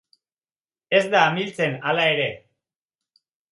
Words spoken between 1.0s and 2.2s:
da amiltzen, hala